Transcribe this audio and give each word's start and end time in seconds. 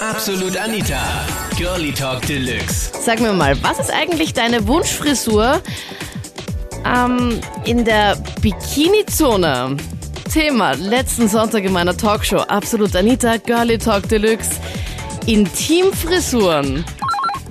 Absolut 0.00 0.56
Anita. 0.58 0.98
Girlie 1.56 1.92
Talk 1.92 2.20
Deluxe. 2.26 2.90
Sag 3.00 3.18
mir 3.20 3.32
mal, 3.32 3.56
was 3.62 3.78
ist 3.78 3.90
eigentlich 3.90 4.34
deine 4.34 4.66
Wunschfrisur 4.68 5.60
ähm, 6.84 7.40
in 7.64 7.84
der 7.84 8.16
Bikini-Zone? 8.42 9.76
Thema 10.30 10.72
letzten 10.72 11.28
Sonntag 11.28 11.64
in 11.64 11.72
meiner 11.72 11.96
Talkshow. 11.96 12.40
Absolut 12.48 12.94
Anita, 12.94 13.38
Girlie 13.38 13.78
Talk 13.78 14.06
Deluxe. 14.08 14.60
Intimfrisuren. 15.26 16.84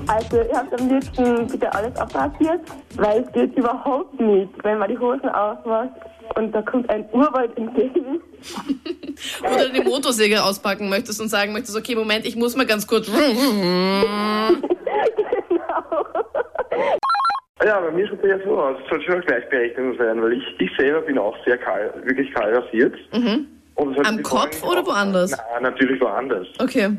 Also 0.05 0.41
ich 0.41 0.53
habe 0.53 0.79
am 0.79 0.89
liebsten 0.89 1.47
bitte 1.47 1.73
alles 1.73 1.95
abrasiert, 1.97 2.61
weil 2.95 3.23
es 3.23 3.31
geht 3.33 3.57
überhaupt 3.57 4.19
nicht, 4.19 4.51
wenn 4.63 4.77
man 4.77 4.89
die 4.89 4.99
Hosen 4.99 5.29
ausmacht 5.29 5.89
und 6.35 6.51
da 6.51 6.61
kommt 6.61 6.89
ein 6.91 7.05
Urwald 7.11 7.57
entgegen. 7.57 8.21
Oder 9.41 9.69
die 9.69 9.81
Motorsäge 9.81 10.43
auspacken 10.43 10.89
möchtest 10.89 11.21
und 11.21 11.29
sagen 11.29 11.53
möchtest, 11.53 11.77
okay, 11.77 11.95
Moment, 11.95 12.25
ich 12.25 12.35
muss 12.35 12.55
mal 12.55 12.65
ganz 12.65 12.85
kurz. 12.87 13.07
genau. 13.07 13.21
Ja, 17.63 17.79
bei 17.79 17.91
mir 17.91 18.07
schaut 18.07 18.19
es 18.23 18.29
ja 18.29 18.37
so 18.45 18.59
aus. 18.59 18.77
Es 18.83 18.89
soll 18.89 19.01
schon 19.01 19.15
eine 19.15 19.23
Gleichberechtigung 19.25 19.97
sein, 19.97 20.21
weil 20.21 20.33
ich, 20.33 20.43
ich 20.59 20.69
selber 20.77 21.01
bin 21.01 21.17
auch 21.17 21.35
sehr 21.45 21.57
kahl, 21.57 21.91
wirklich 22.03 22.31
kahl 22.33 22.53
rasiert. 22.53 22.93
Sollte 23.11 24.05
Am 24.05 24.19
Frau 24.23 24.37
Kopf 24.41 24.45
eigentlich 24.45 24.63
oder 24.63 24.81
auch- 24.81 24.87
woanders? 24.87 25.31
Nein, 25.31 25.63
natürlich 25.63 25.99
woanders. 26.01 26.47
Okay. 26.59 26.91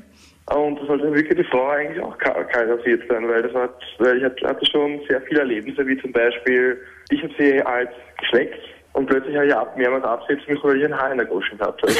Und 0.54 0.80
es 0.80 0.86
sollte 0.86 1.12
wirklich 1.12 1.36
die 1.36 1.44
Frau 1.44 1.68
eigentlich 1.68 2.02
auch 2.02 2.16
kahl, 2.18 2.46
kahl 2.48 2.70
rasiert 2.72 3.02
sein, 3.08 3.28
weil 3.28 3.42
das 3.42 3.52
hat, 3.54 3.74
weil 3.98 4.18
ich 4.18 4.24
hatte 4.24 4.46
hatte 4.48 4.64
schon 4.66 5.00
sehr 5.08 5.20
viele 5.22 5.40
Erlebnisse, 5.40 5.86
wie 5.86 6.00
zum 6.00 6.12
Beispiel, 6.12 6.80
ich 7.10 7.22
habe 7.22 7.32
sie 7.38 7.60
als 7.62 7.90
geschleckt 8.18 8.58
und 8.96 9.06
plötzlich 9.06 9.34
habe 9.36 9.46
ich 9.46 9.54
ab, 9.54 9.76
mehrmals 9.76 10.04
absetzen 10.04 10.44
müssen, 10.48 10.64
weil 10.64 10.76
ich 10.78 10.84
ein 10.84 10.96
Haar 10.98 11.12
in 11.12 11.18
der 11.18 11.26
Goschen 11.26 11.58
hatte. 11.60 11.86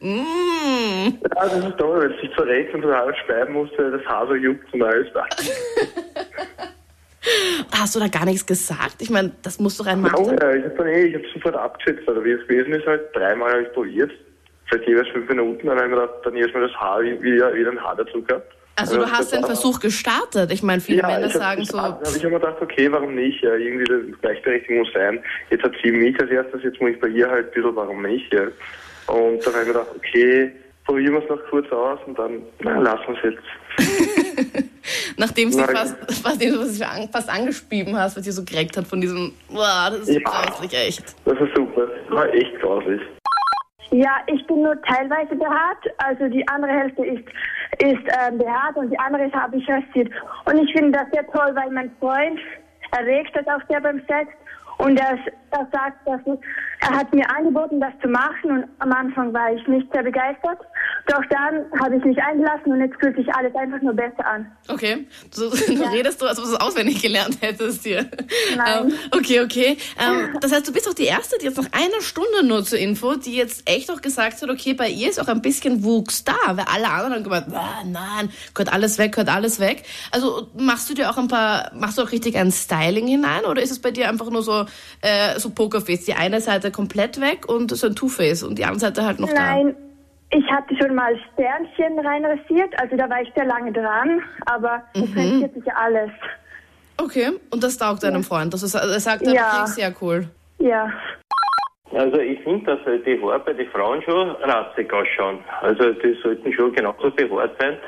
Mm. 0.00 1.18
Ja, 1.34 1.48
das 1.48 1.64
ist 1.66 1.76
toll, 1.76 1.98
weil 2.00 2.12
es 2.14 2.20
sich 2.20 2.32
verreckt 2.34 2.72
und 2.72 2.82
total 2.82 3.12
speiben 3.16 3.52
musste, 3.54 3.90
das 3.90 4.04
Haar 4.06 4.28
so 4.28 4.34
juckt 4.36 4.72
und 4.72 4.80
alles. 4.82 5.08
Hast 7.72 7.94
du 7.96 8.00
da 8.00 8.06
gar 8.08 8.24
nichts 8.24 8.46
gesagt? 8.46 8.96
Ich 9.00 9.10
meine, 9.10 9.32
das 9.42 9.58
muss 9.58 9.76
doch 9.76 9.86
ein 9.86 10.00
Mann 10.00 10.14
Oh 10.16 10.24
sein. 10.24 10.38
ja, 10.40 10.52
ich 10.54 10.64
habe 10.64 10.74
dann 10.76 10.86
eh, 10.88 11.02
ich 11.06 11.14
habe 11.14 11.24
sofort 11.34 11.56
abgesetzt. 11.56 12.08
Also 12.08 12.24
wie 12.24 12.30
es 12.32 12.46
gewesen 12.46 12.72
ist, 12.74 12.86
halt 12.86 13.02
dreimal 13.14 13.50
habe 13.52 13.62
ich 13.62 13.72
probiert. 13.72 14.12
Vielleicht 14.66 14.88
jeweils 14.88 15.08
fünf 15.08 15.28
Minuten, 15.28 15.66
dann 15.66 15.76
habe 15.78 15.88
ich 15.88 15.94
mir 15.94 16.08
dann 16.24 16.36
jedes 16.36 16.54
Mal 16.54 16.62
das 16.62 16.76
Haar 16.76 17.02
wie- 17.02 17.20
wieder, 17.20 17.52
wieder 17.54 17.70
ein 17.72 17.82
Haar 17.82 17.96
dazu 17.96 18.22
gehabt. 18.22 18.52
Also 18.78 18.96
du 18.96 19.10
hast 19.10 19.32
den 19.32 19.44
Versuch 19.44 19.80
gestartet. 19.80 20.52
Ich 20.52 20.62
meine, 20.62 20.80
viele 20.80 20.98
ja, 21.02 21.06
Männer 21.06 21.26
ich 21.26 21.34
hab- 21.34 21.40
sagen 21.42 21.62
ich, 21.62 21.68
so, 21.68 21.76
Da 21.76 21.82
habe 21.84 22.00
ich 22.16 22.22
immer 22.22 22.38
gedacht, 22.38 22.56
okay, 22.60 22.90
warum 22.92 23.14
nicht? 23.14 23.42
Ja, 23.42 23.54
irgendwie 23.54 23.84
das 23.84 24.20
Gleichberechtigung 24.20 24.78
muss 24.78 24.92
sein. 24.94 25.22
Jetzt 25.50 25.64
hat 25.64 25.72
sie 25.82 25.90
mich 25.90 26.18
als 26.20 26.30
erstes, 26.30 26.62
jetzt 26.62 26.80
muss 26.80 26.90
ich 26.90 27.00
bei 27.00 27.08
ihr 27.08 27.28
halt 27.28 27.46
ein 27.48 27.52
bisschen, 27.54 27.74
warum 27.76 28.02
nicht? 28.02 28.32
Ja. 28.32 28.42
Und 29.12 29.44
dann 29.44 29.52
habe 29.54 29.62
ich 29.62 29.66
mir 29.68 29.72
gedacht, 29.72 29.88
okay, 29.96 30.52
probieren 30.84 31.14
wir 31.14 31.22
es 31.22 31.28
noch 31.28 31.40
kurz 31.50 31.70
aus 31.72 31.98
und 32.06 32.18
dann, 32.18 32.42
na, 32.60 32.78
lassen 32.78 33.02
wir 33.08 33.24
es 33.24 33.34
jetzt. 33.34 34.64
nachdem 35.16 35.50
sie 35.50 35.60
Nein. 35.60 35.74
fast, 35.76 35.96
fast, 36.22 36.42
fast 37.12 37.28
angespieben 37.30 37.96
hast, 37.98 38.16
was 38.16 38.24
sie 38.24 38.30
so 38.32 38.44
gereckt 38.44 38.76
hat 38.76 38.86
von 38.86 39.00
diesem, 39.00 39.32
boah, 39.50 39.88
das 39.90 40.08
ist 40.08 40.20
Ja. 40.20 40.20
grauslich, 40.20 40.72
echt. 40.74 41.14
Das 41.24 41.34
ist 41.40 41.54
super. 41.56 41.86
Das 41.86 42.14
war 42.16 42.32
echt 42.32 42.58
grauslich. 42.60 43.00
Ja, 43.90 44.16
ich 44.26 44.46
bin 44.46 44.62
nur 44.62 44.80
teilweise 44.82 45.34
behaart. 45.34 45.84
Also 45.98 46.28
die 46.28 46.46
andere 46.48 46.70
Hälfte 46.72 47.06
ist, 47.06 47.24
ist 47.80 48.02
ähm, 48.20 48.38
behaart 48.38 48.76
und 48.76 48.90
die 48.90 48.98
andere 48.98 49.30
habe 49.32 49.56
ich 49.56 49.68
rasiert. 49.68 50.10
Und 50.44 50.58
ich 50.58 50.72
finde 50.72 50.98
das 50.98 51.08
sehr 51.12 51.26
toll, 51.26 51.54
weil 51.54 51.70
mein 51.70 51.90
Freund 52.00 52.40
erregt 52.90 53.34
das 53.34 53.46
auch 53.46 53.60
sehr 53.68 53.80
beim 53.80 54.00
Sex. 54.08 54.32
Und 54.78 54.96
er, 54.96 55.18
er 55.50 55.68
sagt, 55.72 56.06
dass 56.06 56.20
er 56.80 56.90
hat 56.90 57.12
mir 57.12 57.28
angeboten, 57.30 57.80
das 57.80 57.92
zu 58.00 58.08
machen. 58.08 58.50
Und 58.50 58.64
am 58.78 58.92
Anfang 58.92 59.32
war 59.32 59.52
ich 59.52 59.66
nicht 59.66 59.92
sehr 59.92 60.02
begeistert. 60.02 60.58
Doch 61.06 61.22
dann 61.30 61.64
habe 61.80 61.96
ich 61.96 62.04
mich 62.04 62.18
eingelassen 62.22 62.72
und 62.72 62.80
jetzt 62.80 62.94
fühlt 63.00 63.16
sich 63.16 63.26
alles 63.34 63.54
einfach 63.54 63.80
nur 63.80 63.94
besser 63.94 64.24
an. 64.26 64.46
Okay, 64.68 65.06
du, 65.34 65.50
du 65.50 65.82
redest 65.90 66.20
so, 66.20 66.26
als 66.26 66.38
ob 66.38 66.44
du 66.44 66.52
es 66.52 66.60
auswendig 66.60 67.02
gelernt 67.02 67.38
hättest 67.40 67.82
hier. 67.82 68.08
Nein. 68.56 68.88
Ähm, 68.88 68.92
okay, 69.10 69.40
okay. 69.40 69.78
Ähm, 69.98 70.36
das 70.40 70.52
heißt, 70.52 70.68
du 70.68 70.72
bist 70.72 70.88
auch 70.88 70.94
die 70.94 71.06
Erste, 71.06 71.36
die 71.38 71.46
jetzt 71.46 71.56
nach 71.56 71.72
einer 71.72 72.00
Stunde 72.00 72.44
nur 72.44 72.62
zur 72.64 72.78
Info, 72.78 73.14
die 73.14 73.34
jetzt 73.34 73.68
echt 73.68 73.90
auch 73.90 74.02
gesagt 74.02 74.40
hat, 74.42 74.50
okay, 74.50 74.74
bei 74.74 74.88
ihr 74.88 75.08
ist 75.08 75.20
auch 75.20 75.28
ein 75.28 75.42
bisschen 75.42 75.82
Wuchs 75.82 76.24
da, 76.24 76.34
weil 76.48 76.66
alle 76.72 76.88
anderen 76.88 77.14
haben 77.14 77.24
gemeint, 77.24 77.48
nein, 77.48 78.30
gehört 78.54 78.72
alles 78.72 78.98
weg, 78.98 79.12
gehört 79.12 79.30
alles 79.30 79.60
weg. 79.60 79.84
Also 80.12 80.48
machst 80.56 80.90
du 80.90 80.94
dir 80.94 81.10
auch 81.10 81.16
ein 81.16 81.28
paar, 81.28 81.72
machst 81.74 81.98
du 81.98 82.02
auch 82.02 82.12
richtig 82.12 82.36
ein 82.36 82.52
Styling 82.52 83.06
hinein 83.06 83.44
oder 83.46 83.62
ist 83.62 83.70
es 83.70 83.80
bei 83.80 83.90
dir 83.90 84.08
einfach 84.08 84.30
nur 84.30 84.42
so, 84.42 84.66
äh, 85.02 85.38
so 85.38 85.50
Pokerface, 85.50 86.04
die 86.04 86.14
eine 86.14 86.40
Seite 86.40 86.70
komplett 86.70 87.20
weg 87.20 87.48
und 87.48 87.70
so 87.70 87.86
ein 87.86 87.94
Two-Face 87.94 88.42
und 88.42 88.58
die 88.58 88.64
andere 88.64 88.80
Seite 88.80 89.04
halt 89.04 89.20
noch 89.20 89.32
Nein, 89.32 89.74
ich 90.30 90.44
hatte 90.50 90.76
schon 90.80 90.94
mal 90.94 91.16
Sternchen 91.32 91.98
reinrasiert. 91.98 92.78
Also 92.80 92.96
da 92.96 93.08
war 93.08 93.22
ich 93.22 93.32
sehr 93.34 93.46
lange 93.46 93.72
dran. 93.72 94.22
Aber 94.46 94.82
es 94.94 95.14
rentiert 95.16 95.54
sich 95.54 95.64
ja 95.64 95.74
alles. 95.76 96.10
da? 96.96 97.04
Okay, 97.04 97.30
und 97.50 97.62
das 97.62 97.78
taugt 97.78 98.02
deinem 98.02 98.24
Freund. 98.24 98.52
Das 98.52 98.62
ist, 98.62 98.74
er 98.74 99.00
sagt, 99.00 99.22
Ja. 99.26 99.62
okay, 99.62 99.70
sehr 99.70 99.94
cool. 100.02 100.28
Ja. 100.58 100.92
Also 101.94 102.18
ich 102.18 102.40
finde, 102.42 102.76
dass 102.76 102.84
halt 102.84 103.06
die 103.06 103.18
Haare 103.22 103.40
bei 103.40 103.52
den 103.54 103.68
Frauen 103.70 104.02
schon 104.02 104.30
ratzig 104.42 104.92
ausschauen. 104.92 105.38
Also 105.62 105.92
die 105.92 106.16
sollten 106.22 106.52
schon 106.52 106.72
genauso 106.74 107.10
behaart 107.10 107.52
sein. 107.58 107.78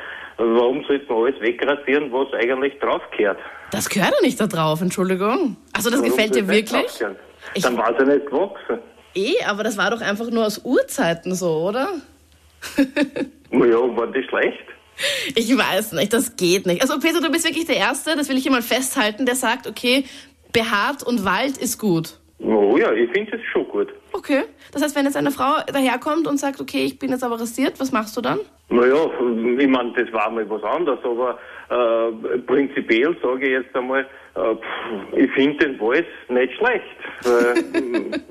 Warum 0.42 0.82
sollte 0.88 1.04
man 1.12 1.24
alles 1.24 1.40
wegrasieren, 1.42 2.10
was 2.12 2.32
eigentlich 2.32 2.72
draufgehört? 2.80 3.38
Das 3.72 3.88
gehört 3.90 4.14
ja 4.18 4.26
nicht 4.26 4.40
da 4.40 4.46
drauf, 4.46 4.80
Entschuldigung. 4.80 5.56
Also 5.74 5.90
das 5.90 6.00
Warum 6.00 6.10
gefällt 6.12 6.34
dir 6.34 6.42
das 6.44 6.48
wirklich? 6.50 6.86
Ich- 7.54 7.62
Dann 7.62 7.76
war 7.76 7.94
sie 7.98 8.06
nicht 8.06 8.26
gewachsen. 8.26 8.78
Eh, 9.14 9.34
aber 9.46 9.64
das 9.64 9.76
war 9.76 9.90
doch 9.90 10.00
einfach 10.00 10.30
nur 10.30 10.46
aus 10.46 10.58
Urzeiten 10.64 11.34
so, 11.34 11.68
oder? 11.68 11.88
Ja, 13.52 13.96
war 13.96 14.06
die 14.06 14.22
schlecht? 14.28 14.64
Ich 15.34 15.56
weiß 15.56 15.92
nicht, 15.92 16.12
das 16.12 16.36
geht 16.36 16.66
nicht. 16.66 16.80
Also 16.82 16.98
Peter, 17.00 17.20
du 17.20 17.30
bist 17.30 17.44
wirklich 17.44 17.66
der 17.66 17.76
Erste, 17.76 18.14
das 18.16 18.28
will 18.28 18.36
ich 18.36 18.42
hier 18.44 18.52
mal 18.52 18.62
festhalten, 18.62 19.26
der 19.26 19.34
sagt, 19.34 19.66
okay, 19.66 20.04
behaart 20.52 21.02
und 21.02 21.24
Wald 21.24 21.58
ist 21.58 21.78
gut. 21.78 22.19
Oh 22.42 22.76
ja, 22.78 22.92
ich 22.92 23.10
finde 23.10 23.36
es 23.36 23.42
schon 23.52 23.68
gut. 23.68 23.88
Okay. 24.12 24.44
Das 24.72 24.82
heißt, 24.82 24.96
wenn 24.96 25.04
jetzt 25.04 25.16
eine 25.16 25.30
Frau 25.30 25.56
daherkommt 25.66 26.26
und 26.26 26.38
sagt, 26.38 26.60
okay, 26.60 26.84
ich 26.84 26.98
bin 26.98 27.10
jetzt 27.10 27.22
aber 27.22 27.38
rasiert, 27.40 27.78
was 27.78 27.92
machst 27.92 28.16
du 28.16 28.20
dann? 28.20 28.40
Naja, 28.68 29.04
ich 29.58 29.68
meine, 29.68 29.92
das 29.92 30.12
war 30.12 30.30
mal 30.30 30.48
was 30.48 30.62
anderes, 30.62 31.00
aber 31.04 31.38
äh, 31.68 32.38
prinzipiell 32.38 33.16
sage 33.22 33.46
ich 33.46 33.52
jetzt 33.52 33.76
einmal, 33.76 34.06
äh, 34.34 34.54
pff, 34.54 35.16
ich 35.16 35.30
finde 35.32 35.66
den 35.66 35.80
Wald 35.80 36.06
nicht 36.28 36.54
schlecht. 36.54 36.84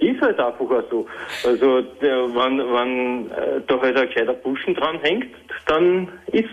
Ist 0.00 0.20
halt 0.20 0.38
einfach 0.38 0.60
auch 0.60 0.90
so. 0.90 1.06
Also, 1.44 1.82
der, 2.00 2.18
wenn, 2.34 2.58
wenn 2.58 3.30
äh, 3.30 3.60
da 3.66 3.80
halt 3.80 3.96
ein 3.96 4.08
gescheiter 4.08 4.34
Buschen 4.34 4.74
dran 4.74 4.98
hängt, 5.00 5.34
dann 5.66 6.08
ist 6.32 6.48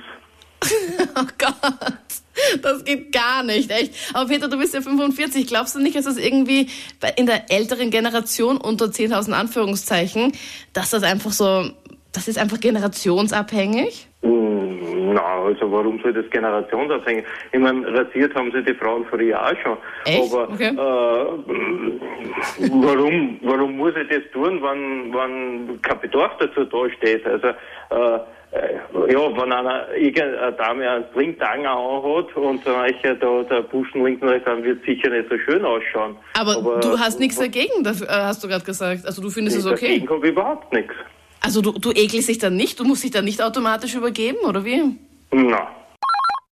Oh 1.15 1.27
Gott, 1.37 2.22
das 2.61 2.83
geht 2.85 3.11
gar 3.11 3.43
nicht, 3.43 3.69
echt. 3.71 3.93
Aber 4.13 4.27
Peter, 4.29 4.47
du 4.47 4.57
bist 4.57 4.73
ja 4.73 4.81
45. 4.81 5.47
Glaubst 5.47 5.75
du 5.75 5.79
nicht, 5.79 5.95
dass 5.95 6.05
das 6.05 6.17
irgendwie 6.17 6.67
in 7.15 7.25
der 7.25 7.51
älteren 7.51 7.89
Generation 7.89 8.57
unter 8.57 8.85
10.000 8.85 9.31
Anführungszeichen, 9.33 10.31
dass 10.73 10.89
das 10.91 11.03
einfach 11.03 11.31
so, 11.31 11.65
das 12.11 12.27
ist 12.27 12.37
einfach 12.37 12.59
generationsabhängig? 12.59 14.07
Mm, 14.21 15.13
Na, 15.13 15.21
also 15.45 15.71
warum 15.71 15.99
soll 16.01 16.13
das 16.13 16.29
generationsabhängig? 16.29 17.25
Ich 17.51 17.59
meine, 17.59 17.85
rasiert 17.93 18.33
haben 18.35 18.51
sie 18.51 18.63
die 18.63 18.73
Frauen 18.73 19.05
früher 19.09 19.41
auch 19.41 19.53
schon. 19.61 19.77
Echt? 20.05 20.33
Aber 20.33 20.49
Okay. 20.49 20.69
äh, 20.69 20.73
warum, 22.71 23.39
warum 23.41 23.77
muss 23.77 23.93
ich 23.95 24.07
das 24.09 24.31
tun, 24.31 24.61
wenn, 24.61 25.13
wenn 25.13 25.81
kein 25.81 25.99
Bedarf 25.99 26.31
dazu 26.39 26.63
da 26.65 26.89
steht? 26.97 27.25
Also 27.25 27.47
äh, 27.47 28.19
ja, 28.53 29.37
wenn 29.37 29.51
einer 29.51 29.91
irgendeine 29.95 30.51
Dame 30.53 30.89
einen 30.89 31.05
Stringtanger 31.11 31.71
anhat 31.71 32.35
und 32.35 32.65
dann 32.65 32.81
euch 32.81 33.01
da 33.01 33.43
der 33.43 33.61
Buschen 33.63 34.03
links 34.03 34.21
und 34.21 34.29
rechts, 34.29 34.45
dann 34.45 34.63
wird 34.63 34.83
sicher 34.85 35.09
nicht 35.09 35.29
so 35.29 35.37
schön 35.39 35.65
ausschauen. 35.65 36.15
Aber, 36.39 36.79
du 36.79 36.99
hast 36.99 37.19
nichts 37.19 37.37
dagegen, 37.37 37.85
äh, 37.85 38.05
hast 38.09 38.43
du 38.43 38.47
gerade 38.47 38.63
gesagt. 38.63 39.05
Also 39.05 39.21
du 39.21 39.29
findest 39.29 39.57
es 39.57 39.65
okay. 39.65 39.99
Dagegen 39.99 40.09
habe 40.09 40.25
ich 40.27 40.31
überhaupt 40.33 40.71
nichts. 40.73 40.93
Also 41.41 41.61
du, 41.61 41.73
du 41.73 41.91
ekelst 41.91 42.29
dich 42.29 42.37
dann 42.37 42.55
nicht, 42.55 42.79
du 42.79 42.85
musst 42.85 43.03
dich 43.03 43.11
dann 43.11 43.25
nicht 43.25 43.41
automatisch 43.41 43.95
übergeben, 43.95 44.39
oder 44.47 44.63
wie? 44.63 44.97
Na. 45.31 45.67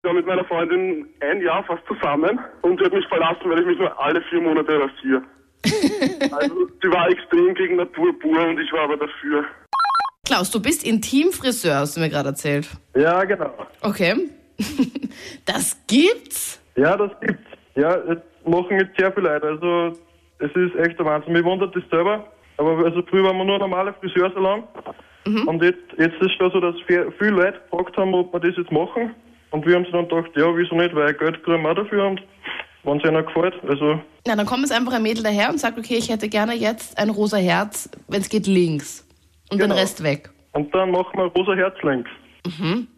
Ich 0.04 0.08
war 0.08 0.14
mit 0.14 0.26
meiner 0.26 0.44
Freundin 0.46 1.06
ein 1.20 1.42
Jahr 1.42 1.64
fast 1.64 1.84
zusammen 1.88 2.40
und 2.64 2.80
sie 2.80 2.86
hat 2.86 2.94
mich 2.94 3.08
verlassen, 3.08 3.44
weil 3.46 3.60
ich 3.60 3.68
mich 3.68 3.78
nur 3.78 4.04
alle 4.04 4.22
vier 4.24 4.42
Monate 4.42 4.74
rasiere. 4.74 5.22
also 6.32 6.68
sie 6.82 6.92
war 6.92 7.08
extrem 7.10 7.54
gegen 7.54 7.76
Natur 7.76 8.18
pur 8.20 8.48
und 8.48 8.60
ich 8.60 8.72
war 8.74 8.86
aber 8.86 8.98
dafür. 8.98 9.46
Klaus, 10.32 10.50
du 10.50 10.62
bist 10.62 10.86
Intimfriseur, 10.86 11.76
hast 11.76 11.98
du 11.98 12.00
mir 12.00 12.08
gerade 12.10 12.30
erzählt. 12.30 12.70
Ja, 12.96 13.22
genau. 13.26 13.52
Okay. 13.82 14.16
Das 15.46 15.76
gibt's? 15.88 16.62
Ja, 16.78 16.96
das 16.96 17.12
gibt's. 17.20 17.44
Ja, 17.76 17.98
das 17.98 18.18
machen 18.46 18.80
jetzt 18.80 18.98
sehr 18.98 19.12
viele 19.12 19.28
Leute. 19.34 19.48
Also, 19.48 20.00
es 20.40 20.52
ist 20.56 20.76
echt 20.80 20.98
der 20.98 21.06
Wahnsinn. 21.06 21.34
Mir 21.34 21.44
wundert 21.44 21.76
das 21.76 21.84
selber. 21.92 22.28
Aber 22.58 22.78
also 22.86 23.02
früher 23.10 23.24
waren 23.26 23.36
wir 23.38 23.44
nur 23.44 23.60
normale 23.60 23.94
Friseursalon. 24.00 24.64
Und 25.26 25.62
jetzt, 25.64 25.80
jetzt 25.98 26.16
ist 26.22 26.28
es 26.28 26.32
schon 26.38 26.52
so, 26.52 26.60
dass 26.62 26.76
viel- 26.88 27.12
viele 27.20 27.32
Leute 27.32 27.60
gefragt 27.70 27.98
haben, 27.98 28.14
ob 28.14 28.32
wir 28.34 28.40
das 28.40 28.56
jetzt 28.58 28.72
machen. 28.72 29.14
Und 29.52 29.66
wir 29.68 29.76
haben 29.76 29.86
dann 29.92 30.08
gedacht, 30.08 30.30
ja, 30.38 30.46
wieso 30.56 30.76
nicht, 30.76 30.96
weil 30.96 31.14
Geld 31.14 31.44
kriegen 31.44 31.62
wir 31.62 31.74
dafür 31.76 32.08
und 32.08 32.22
wenn 32.84 32.98
es 33.00 33.04
ihnen 33.04 33.26
gefällt. 33.26 33.56
Also, 33.68 34.00
Na, 34.26 34.36
dann 34.38 34.46
kommt 34.46 34.64
es 34.64 34.72
einfach 34.72 34.94
ein 34.94 35.04
Mädel 35.04 35.24
daher 35.24 35.50
und 35.50 35.60
sagt, 35.60 35.78
okay, 35.78 35.96
ich 35.98 36.10
hätte 36.10 36.30
gerne 36.30 36.54
jetzt 36.54 36.98
ein 36.98 37.10
rosa 37.10 37.38
Herz, 37.38 37.90
wenn 38.08 38.22
es 38.22 38.30
geht 38.30 38.48
links. 38.48 39.06
Und 39.52 39.60
den 39.60 39.70
Genau. 39.70 39.76
Rest 39.80 40.02
weg. 40.04 40.30
und 40.54 40.74
dann 40.74 40.92
machen 40.92 41.18
wir 41.18 41.26
rosa 41.26 41.54
Herzlinks. 41.54 42.10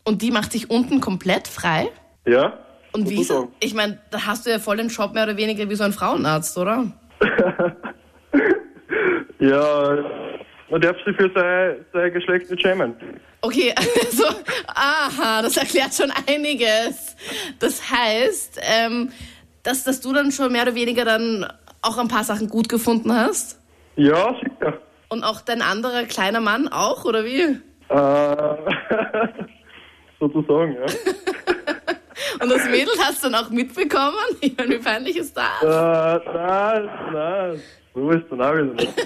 Und 0.06 0.22
die 0.22 0.32
macht 0.32 0.52
sich 0.54 0.70
unten 0.70 1.02
komplett 1.02 1.48
frei? 1.48 1.90
Ja? 2.26 2.58
Und 2.94 3.10
wie 3.10 3.24
sozusagen. 3.24 3.52
Ich 3.60 3.74
meine, 3.74 4.00
da 4.12 4.26
hast 4.26 4.46
du 4.46 4.52
ja 4.52 4.60
voll 4.60 4.78
den 4.78 4.88
Job 4.88 5.14
mehr 5.14 5.24
oder 5.24 5.36
weniger 5.36 5.70
wie 5.70 5.76
so 5.76 5.84
ein 5.84 5.92
Frauenarzt, 5.94 6.58
oder? 6.58 6.86
Ja, 9.40 9.98
man 10.70 10.80
darf 10.82 10.96
sich 11.06 11.16
für 11.18 11.30
sein, 11.36 11.86
sein 11.92 12.14
Geschlecht 12.14 12.50
nicht 12.50 12.62
schämen. 12.62 12.96
Okay, 13.42 13.74
also, 14.06 14.24
aha, 14.68 15.42
das 15.42 15.58
erklärt 15.58 15.94
schon 15.94 16.12
einiges. 16.28 17.16
Das 17.60 17.92
heißt, 17.92 18.62
ähm, 18.64 19.10
dass, 19.64 19.84
dass 19.84 20.00
du 20.00 20.14
dann 20.14 20.32
schon 20.32 20.52
mehr 20.52 20.64
oder 20.64 20.76
weniger 20.76 21.04
dann 21.04 21.46
auch 21.82 21.98
ein 21.98 22.08
paar 22.08 22.24
Sachen 22.24 22.48
gut 22.48 22.70
gefunden 22.70 23.14
hast? 23.14 23.60
Ja, 23.98 24.34
sicher. 24.42 24.80
Und 25.14 25.24
auch 25.24 25.42
dein 25.42 25.62
anderer 25.62 26.06
kleiner 26.06 26.42
Mann 26.42 26.68
auch, 26.68 27.06
oder 27.06 27.24
wie? 27.24 27.42
Äh, 27.42 27.58
sozusagen, 30.20 30.74
ja. 30.74 30.86
Und 32.42 32.50
das 32.50 32.66
Mädel 32.66 32.94
hast 33.00 33.24
du 33.24 33.30
dann 33.30 33.46
auch 33.46 33.52
mitbekommen? 33.52 34.18
Ich 34.42 34.58
meine, 34.58 34.72
wie 34.72 34.80
peinlich 34.80 35.16
ist 35.18 35.38
das? 35.38 35.62
Äh, 35.62 36.20
nein, 36.34 36.90
nein, 37.14 37.62
so 37.94 38.10
ist 38.10 38.24
dann 38.32 38.42
auch 38.42 38.54
wieder 38.54 38.74
nicht. 38.74 38.94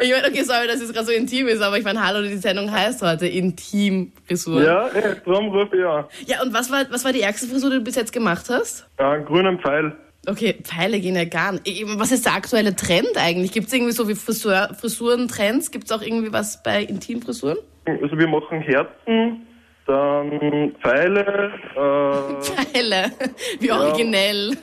Ich 0.00 0.12
meine, 0.12 0.28
okay, 0.28 0.42
sorry, 0.44 0.66
dass 0.66 0.80
es 0.80 0.92
gerade 0.92 1.06
so 1.06 1.12
intim 1.12 1.48
ist, 1.48 1.62
aber 1.62 1.78
ich 1.78 1.84
meine, 1.84 2.04
hallo, 2.06 2.22
die 2.22 2.36
Sendung 2.36 2.70
heißt 2.70 3.02
heute 3.02 3.26
Intim-Frisur. 3.26 4.62
Ja, 4.62 4.90
darum 5.24 5.48
rufe 5.48 5.76
ich 5.76 5.84
an. 5.84 6.04
Ja, 6.26 6.42
und 6.42 6.52
was 6.52 6.70
war, 6.70 6.84
was 6.90 7.04
war 7.04 7.12
die 7.12 7.22
ärgste 7.22 7.48
Frisur, 7.48 7.70
die 7.70 7.78
du 7.78 7.82
bis 7.82 7.96
jetzt 7.96 8.12
gemacht 8.12 8.46
hast? 8.48 8.86
Ja, 8.98 9.12
einen 9.12 9.24
grünen 9.24 9.58
Pfeil. 9.58 9.96
Okay, 10.28 10.56
Pfeile 10.62 10.98
gehen 11.00 11.14
ja 11.16 11.24
gar 11.24 11.52
nicht. 11.52 11.66
Ich- 11.66 11.84
Was 11.98 12.10
ist 12.12 12.26
der 12.26 12.34
aktuelle 12.34 12.74
Trend 12.74 13.10
eigentlich? 13.16 13.52
Gibt 13.52 13.68
es 13.68 13.72
irgendwie 13.72 13.92
so 13.92 14.08
wie 14.08 14.14
Frisur, 14.14 14.70
Frisuren-Trends? 14.80 15.70
Gibt 15.70 15.84
es 15.84 15.92
auch 15.92 16.02
irgendwie 16.02 16.32
was 16.32 16.62
bei 16.62 16.82
Intimfrisuren? 16.82 17.58
Also 18.02 18.18
wir 18.18 18.26
machen 18.26 18.60
Herzen, 18.60 19.46
dann 19.86 20.72
Pfeile, 20.82 21.52
äh, 21.76 22.42
Pfeile, 22.42 23.12
wie 23.60 23.70
originell. 23.70 24.56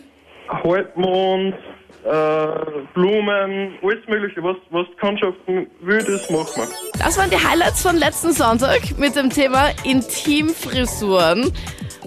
Halbmond, 0.49 1.55
äh, 2.03 2.47
Blumen, 2.93 3.75
alles 3.81 4.05
mögliche, 4.09 4.43
was, 4.43 4.57
was 4.71 4.85
die 4.93 4.97
Kundschaften 4.99 5.67
will, 5.79 5.99
das 6.03 6.29
machen 6.29 6.63
wir. 6.63 6.99
Das 6.99 7.17
waren 7.17 7.29
die 7.29 7.37
Highlights 7.37 7.81
von 7.81 7.95
letzten 7.95 8.33
Sonntag 8.33 8.81
mit 8.97 9.15
dem 9.15 9.29
Thema 9.29 9.69
Intimfrisuren. 9.85 11.53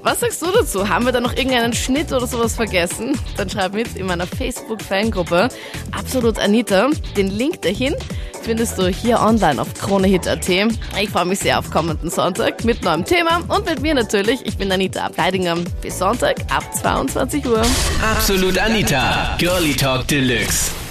Was 0.06 0.20
sagst 0.20 0.41
du 0.41 0.53
dazu? 0.53 0.88
Haben 0.88 1.05
wir 1.05 1.11
da 1.11 1.20
noch 1.20 1.37
irgendeinen 1.37 1.73
Schnitt 1.73 2.12
oder 2.12 2.29
sowas 2.29 2.55
vergessen? 2.55 3.19
Dann 3.37 3.50
schreib 3.50 3.75
mit 3.75 3.97
in 3.97 4.06
meiner 4.06 4.25
Facebook-Fangruppe 4.25 5.49
Absolut 5.91 6.38
Anita. 6.38 6.91
Den 7.17 7.26
Link 7.26 7.62
dahin 7.62 7.97
findest 8.41 8.79
du 8.79 8.87
hier 8.87 9.20
online 9.20 9.61
auf 9.61 9.75
kronehit.at. 9.75 10.49
Ich 10.49 11.11
freue 11.11 11.25
mich 11.25 11.41
sehr 11.41 11.58
auf 11.58 11.73
kommenden 11.73 12.08
Sonntag 12.08 12.64
mit 12.64 12.85
neuem 12.85 13.05
Thema 13.05 13.43
und 13.49 13.67
mit 13.67 13.82
mir 13.82 13.94
natürlich. 13.94 14.47
Ich 14.47 14.56
bin 14.56 14.70
Anita 14.70 15.06
Ableidinger. 15.06 15.56
Bis 15.82 15.99
Sonntag 15.99 16.37
ab 16.55 16.73
22 16.73 17.44
Uhr. 17.44 17.62
Absolut 18.00 18.58
Anita, 18.58 19.35
Girlie 19.38 19.75
Talk 19.75 20.06
Deluxe. 20.06 20.85